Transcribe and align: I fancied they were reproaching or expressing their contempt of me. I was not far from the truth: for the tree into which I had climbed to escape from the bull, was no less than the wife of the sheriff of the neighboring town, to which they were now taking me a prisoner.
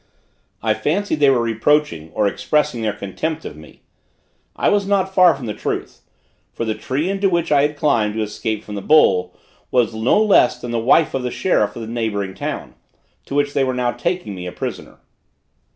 I 0.63 0.73
fancied 0.73 1.19
they 1.19 1.29
were 1.29 1.43
reproaching 1.43 2.09
or 2.15 2.25
expressing 2.25 2.81
their 2.81 2.91
contempt 2.91 3.45
of 3.45 3.55
me. 3.55 3.83
I 4.55 4.67
was 4.67 4.87
not 4.87 5.13
far 5.13 5.35
from 5.35 5.45
the 5.45 5.53
truth: 5.53 6.01
for 6.51 6.65
the 6.65 6.73
tree 6.73 7.07
into 7.07 7.29
which 7.29 7.51
I 7.51 7.61
had 7.61 7.77
climbed 7.77 8.15
to 8.15 8.23
escape 8.23 8.63
from 8.63 8.73
the 8.73 8.81
bull, 8.81 9.37
was 9.69 9.93
no 9.93 10.19
less 10.19 10.59
than 10.59 10.71
the 10.71 10.79
wife 10.79 11.13
of 11.13 11.21
the 11.21 11.29
sheriff 11.29 11.75
of 11.75 11.83
the 11.83 11.87
neighboring 11.87 12.33
town, 12.33 12.73
to 13.25 13.35
which 13.35 13.53
they 13.53 13.63
were 13.63 13.75
now 13.75 13.91
taking 13.91 14.33
me 14.33 14.47
a 14.47 14.51
prisoner. 14.51 14.97